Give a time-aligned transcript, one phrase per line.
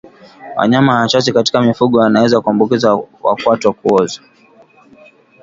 [0.55, 4.21] Wanyama wachache katika mifugo wanaweza kuambukizwa wa kwato kuoza